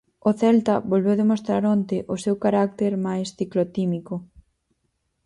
[0.29, 4.15] O Celta volveu demostrar onte o seu carácter máis ciclotímico.